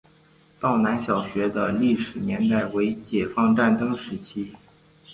[0.59, 4.53] 道南小学的历史年代为解放战争时期。